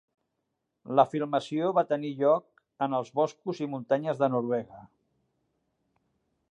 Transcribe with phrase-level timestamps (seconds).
[0.99, 4.83] La filmació va tenir lloc en els boscos i muntanyes de Noruega.